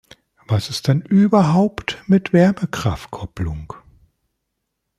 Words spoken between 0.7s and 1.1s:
ist denn